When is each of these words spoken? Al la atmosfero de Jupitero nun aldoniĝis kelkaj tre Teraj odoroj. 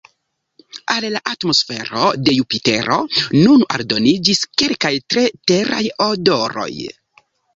Al 0.93 1.05
la 1.15 1.19
atmosfero 1.31 2.05
de 2.29 2.33
Jupitero 2.37 2.97
nun 3.43 3.67
aldoniĝis 3.77 4.41
kelkaj 4.61 4.93
tre 5.15 5.27
Teraj 5.51 5.83
odoroj. 6.09 6.69